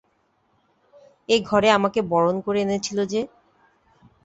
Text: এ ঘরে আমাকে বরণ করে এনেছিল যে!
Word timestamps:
এ 1.29 1.37
ঘরে 1.43 1.69
আমাকে 1.71 1.99
বরণ 2.11 2.35
করে 2.45 2.59
এনেছিল 2.61 2.97
যে! 3.05 3.21